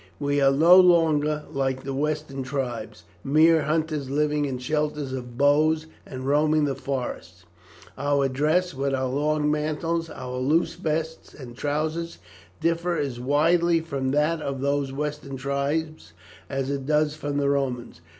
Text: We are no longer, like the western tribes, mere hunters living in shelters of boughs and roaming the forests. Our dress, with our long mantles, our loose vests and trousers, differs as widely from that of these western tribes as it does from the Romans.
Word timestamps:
We 0.19 0.41
are 0.41 0.49
no 0.51 0.77
longer, 0.79 1.43
like 1.51 1.83
the 1.83 1.93
western 1.93 2.41
tribes, 2.41 3.03
mere 3.23 3.61
hunters 3.65 4.09
living 4.09 4.45
in 4.45 4.57
shelters 4.57 5.13
of 5.13 5.37
boughs 5.37 5.85
and 6.07 6.25
roaming 6.25 6.65
the 6.65 6.73
forests. 6.73 7.45
Our 7.99 8.27
dress, 8.27 8.73
with 8.73 8.95
our 8.95 9.05
long 9.07 9.51
mantles, 9.51 10.09
our 10.09 10.37
loose 10.39 10.73
vests 10.73 11.35
and 11.35 11.55
trousers, 11.55 12.17
differs 12.59 13.07
as 13.09 13.19
widely 13.19 13.79
from 13.79 14.09
that 14.09 14.41
of 14.41 14.59
these 14.61 14.91
western 14.91 15.37
tribes 15.37 16.13
as 16.49 16.71
it 16.71 16.87
does 16.87 17.13
from 17.15 17.37
the 17.37 17.49
Romans. 17.49 18.01